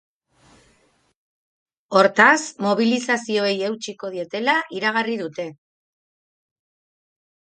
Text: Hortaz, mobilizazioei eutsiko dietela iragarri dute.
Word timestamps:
Hortaz, 1.99 2.39
mobilizazioei 2.65 3.53
eutsiko 3.67 4.11
dietela 4.15 4.55
iragarri 4.79 5.19
dute. 5.21 5.47